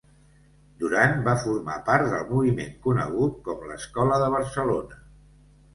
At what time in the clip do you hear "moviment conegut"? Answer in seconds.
2.31-3.39